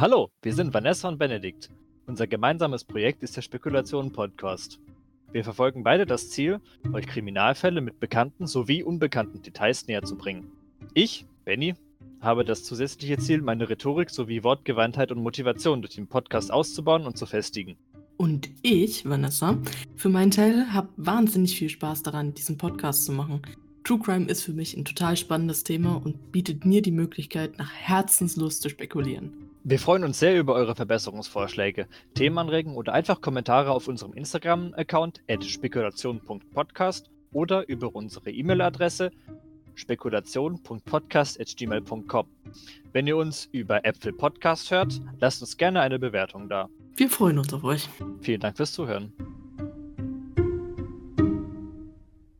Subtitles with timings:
[0.00, 1.68] Hallo, wir sind Vanessa und Benedikt.
[2.06, 4.80] Unser gemeinsames Projekt ist der Spekulation Podcast.
[5.30, 6.58] Wir verfolgen beide das Ziel,
[6.94, 10.50] euch Kriminalfälle mit bekannten sowie unbekannten Details näher zu bringen.
[10.94, 11.74] Ich, Benny,
[12.22, 17.18] habe das zusätzliche Ziel, meine Rhetorik sowie Wortgewandtheit und Motivation durch den Podcast auszubauen und
[17.18, 17.76] zu festigen.
[18.16, 19.58] Und ich, Vanessa,
[19.96, 23.42] für meinen Teil habe wahnsinnig viel Spaß daran, diesen Podcast zu machen.
[23.84, 27.74] True Crime ist für mich ein total spannendes Thema und bietet mir die Möglichkeit, nach
[27.74, 29.49] Herzenslust zu spekulieren.
[29.62, 37.10] Wir freuen uns sehr über eure Verbesserungsvorschläge, Themenanregungen oder einfach Kommentare auf unserem Instagram-Account spekulation.podcast
[37.32, 39.10] oder über unsere E-Mail-Adresse
[39.74, 42.26] spekulation.podcast.gmail.com.
[42.92, 46.70] Wenn ihr uns über Apple Podcast hört, lasst uns gerne eine Bewertung da.
[46.96, 47.86] Wir freuen uns auf euch.
[48.20, 49.12] Vielen Dank fürs Zuhören.